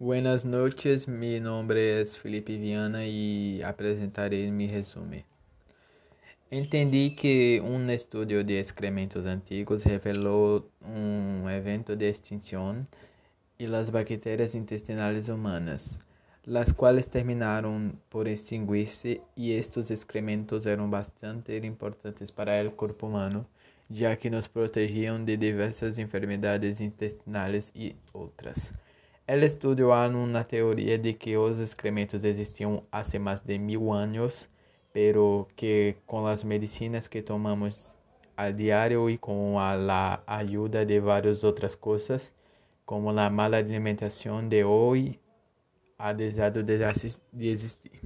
Buenas 0.00 0.44
noches, 0.44 1.06
mi 1.06 1.38
nombre 1.38 2.00
es 2.00 2.18
Felipe 2.18 2.56
Viana 2.58 3.06
y 3.06 3.62
apresentaré 3.62 4.50
mi 4.50 4.66
resumen. 4.66 5.24
Entendí 6.50 7.14
que 7.14 7.62
um 7.64 7.88
estudo 7.90 8.42
de 8.42 8.58
excrementos 8.58 9.24
antigos 9.24 9.84
revelou 9.84 10.68
um 10.82 11.48
evento 11.48 11.94
de 11.94 12.08
extinção 12.08 12.84
e 13.56 13.66
as 13.66 13.88
bactérias 13.88 14.56
intestinais 14.56 15.28
humanas, 15.28 16.00
las 16.44 16.72
quais 16.72 17.06
terminaram 17.06 17.92
por 18.10 18.26
extinguir-se 18.26 19.20
e 19.36 19.52
estes 19.52 19.92
excrementos 19.92 20.66
eram 20.66 20.90
bastante 20.90 21.56
importantes 21.58 22.32
para 22.32 22.66
o 22.66 22.72
corpo 22.72 23.06
humano, 23.06 23.46
já 23.88 24.16
que 24.16 24.28
nos 24.28 24.48
protegiam 24.48 25.24
de 25.24 25.36
diversas 25.36 26.00
enfermidades 26.00 26.80
intestinais 26.80 27.70
e 27.76 27.94
outras. 28.12 28.72
El 29.26 29.42
estudio 29.42 29.92
há 29.92 30.06
uma 30.06 30.44
teoria 30.44 30.98
de 30.98 31.14
que 31.14 31.36
os 31.36 31.58
excrementos 31.58 32.24
existiam 32.24 32.82
há 32.92 33.02
mais 33.18 33.40
de 33.40 33.58
mil 33.58 33.92
anos 33.92 34.48
pero 34.94 35.48
que 35.56 35.96
com 36.06 36.24
as 36.24 36.44
medicinas 36.44 37.08
que 37.08 37.20
tomamos 37.20 37.96
a 38.36 38.52
diário 38.52 39.10
e 39.10 39.18
com 39.18 39.58
a 39.58 39.74
la 39.74 40.22
ajuda 40.24 40.86
de 40.86 41.00
várias 41.00 41.42
outras 41.42 41.74
coisas, 41.74 42.32
como 42.86 43.10
a 43.10 43.28
mala 43.28 43.56
alimentação 43.56 44.48
de 44.48 44.62
hoje, 44.62 45.18
ha 45.98 46.12
deixado 46.12 46.62
de 46.62 47.48
existir. 47.48 48.00